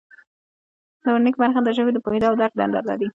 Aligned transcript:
د 1.03 1.05
ورنیک 1.13 1.35
برخه 1.41 1.59
د 1.63 1.69
ژبې 1.77 1.91
د 1.93 1.97
پوهیدو 2.05 2.29
او 2.29 2.35
درک 2.41 2.53
دنده 2.59 2.81
لري 2.89 3.07